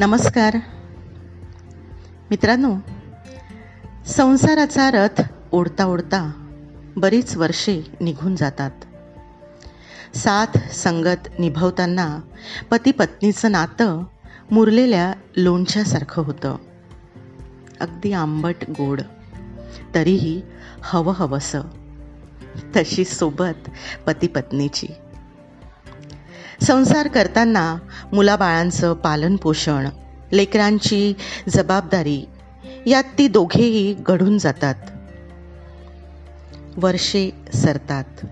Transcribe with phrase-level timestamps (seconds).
[0.00, 0.56] नमस्कार.
[2.30, 2.74] मित्रांनो
[4.06, 6.32] संसाराचा रथ ओढता ओढता
[6.96, 8.70] बरीच वर्षे निघून जातात.
[10.16, 12.18] साथ संगत निभवताना
[12.70, 14.04] पती पत्नीचं नातं
[14.50, 16.56] मुरलेल्या लोणच्यासारखं होतं.
[17.80, 19.00] अगदी आंबट गोड
[19.94, 20.42] तरीही
[20.82, 21.60] हवं हवंसं.
[22.76, 23.70] तशी सोबत
[24.06, 24.86] पती पत्नीची.
[26.62, 27.76] संसार करताना
[28.12, 29.88] मुलाबाळांचं पालनपोषण
[30.32, 31.14] लेकरांची
[31.48, 32.24] जबाबदारी
[32.86, 34.74] यात ती दोघेही घडून जातात.
[36.76, 38.26] वर्षे सरतात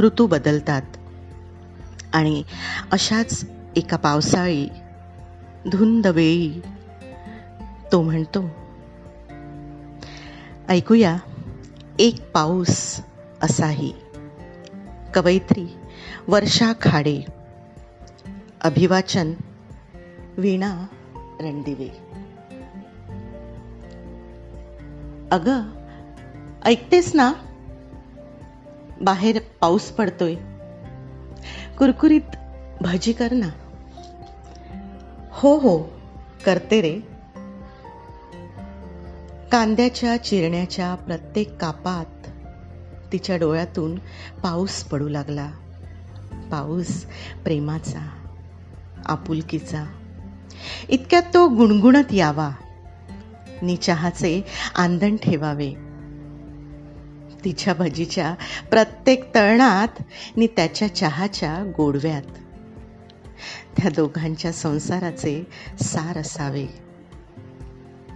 [0.00, 0.82] ऋतू बदलतात
[2.12, 2.42] आणि
[2.92, 3.44] अशाच
[3.76, 4.68] एका पावसाळी
[5.72, 6.62] धुंद वेळी
[7.92, 8.50] तो म्हणतो
[10.68, 11.16] ऐकूया
[11.98, 13.00] एक पाऊस
[13.42, 13.92] असाही.
[15.14, 15.66] कवयित्री
[16.28, 17.37] वर्षा खाडे
[18.60, 19.32] अभिवाचन
[20.38, 20.86] वीणा
[21.40, 21.88] रणदिवे.
[25.30, 25.50] अग
[26.64, 27.32] ऐकतेस ना?
[29.00, 30.34] बाहेर पाऊस पडतोय.
[31.78, 32.36] कुरकुरीत
[32.80, 33.48] भजी कर ना.
[35.30, 35.88] हो हो
[36.46, 37.00] करते रे.
[39.52, 42.28] कांद्याच्या चिरण्याच्या प्रत्येक कापात
[43.12, 43.98] तिच्या डोळ्यातून
[44.42, 45.50] पाऊस पडू लागला.
[46.50, 47.04] पाऊस
[47.44, 48.17] प्रेमाचा.
[49.08, 49.84] आपुलकीचा.
[50.88, 52.50] इतक्यात तो गुणगुणत यावा.
[53.62, 55.72] नि चहाचे आंदण ठेवावे.
[57.44, 58.34] तिच्या भजीच्या
[58.70, 59.88] प्रत्येक तळणात
[60.36, 62.22] नि त्याच्या चहाच्या गोडव्यात.
[63.76, 65.46] त्या दोघांच्या संसाराचे
[65.82, 66.66] सार असावे.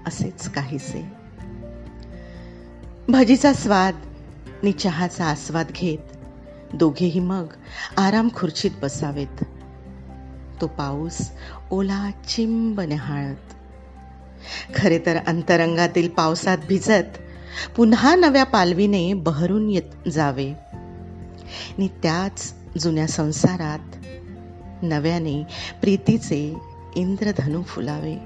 [0.07, 1.05] असेच काहीसे.
[3.09, 3.97] भजीचा स्वाद
[4.63, 6.17] नि चहाचा आस्वाद घेत
[6.75, 7.47] दोघेही मग
[7.97, 9.45] आराम खुर्चीत बसावेत.
[10.63, 11.31] तो पाऊस
[11.71, 13.55] ओला चिंब न्याहाळत
[14.75, 17.19] खरे तर अंतरंगातील पावसात भिजत
[17.77, 20.49] पुन्हा नव्या पालवीने बहरून येत जावे.
[20.51, 23.97] आणि त्याच जुन्या संसारात
[24.83, 25.43] नव्याने
[25.81, 26.57] प्रीतीचे
[26.97, 28.17] इंद्रधनू फुलावे.